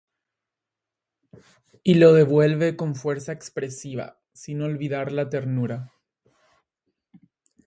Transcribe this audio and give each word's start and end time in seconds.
Y 1.83 1.93
lo 1.93 2.13
devuelve 2.13 2.75
con 2.75 2.95
fuerza 2.95 3.33
expresiva, 3.33 4.19
sin 4.33 4.63
olvidar 4.63 5.11
la 5.11 5.29
ternura. 5.29 5.93